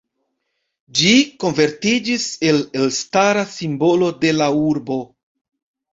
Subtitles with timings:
[0.99, 1.11] Ĝi
[1.43, 4.99] konvertiĝis en elstara simbolo de la urbo.